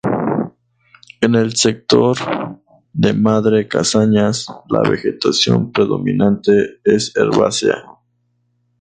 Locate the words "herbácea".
7.15-7.85